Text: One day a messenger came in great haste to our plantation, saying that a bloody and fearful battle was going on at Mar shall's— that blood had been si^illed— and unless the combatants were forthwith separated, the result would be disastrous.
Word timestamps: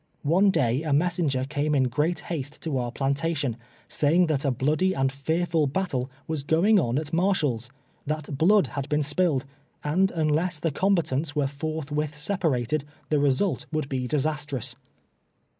One 0.23 0.49
day 0.49 0.81
a 0.81 0.93
messenger 0.93 1.45
came 1.45 1.75
in 1.75 1.83
great 1.83 2.21
haste 2.21 2.59
to 2.63 2.79
our 2.79 2.91
plantation, 2.91 3.55
saying 3.87 4.25
that 4.25 4.43
a 4.43 4.49
bloody 4.49 4.95
and 4.95 5.11
fearful 5.11 5.67
battle 5.67 6.09
was 6.27 6.41
going 6.41 6.79
on 6.79 6.97
at 6.97 7.13
Mar 7.13 7.35
shall's— 7.35 7.69
that 8.07 8.35
blood 8.35 8.65
had 8.65 8.89
been 8.89 9.01
si^illed— 9.01 9.43
and 9.83 10.09
unless 10.09 10.59
the 10.59 10.71
combatants 10.71 11.35
were 11.35 11.45
forthwith 11.45 12.17
separated, 12.17 12.83
the 13.09 13.19
result 13.19 13.67
would 13.71 13.89
be 13.89 14.07
disastrous. 14.07 14.75